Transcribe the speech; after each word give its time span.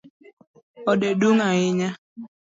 Ode 0.89 1.07
dung 1.19 1.41
ahinya. 1.47 1.89